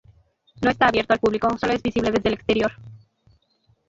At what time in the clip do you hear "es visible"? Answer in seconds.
1.73-2.09